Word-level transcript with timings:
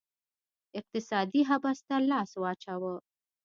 اقتصادي 0.79 1.41
حبس 1.49 1.79
ته 1.87 1.95
لاس 2.09 2.31
واچاوه 2.41 2.95